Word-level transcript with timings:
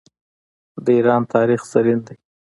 د 0.85 0.87
ایران 0.97 1.21
تاریخ 1.33 1.61
زرین 1.73 1.99
دی. 2.07 2.15